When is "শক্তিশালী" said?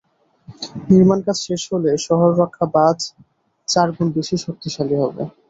4.45-4.95